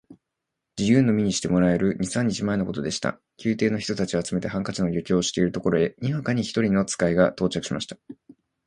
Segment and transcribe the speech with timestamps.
[0.79, 3.21] 自由の身にしてもらえる二三日前のことでした。
[3.45, 7.97] 宮廷の人たちを集めて、ハンカチの余興をしているところへ、にわかに一人の使が到着しました。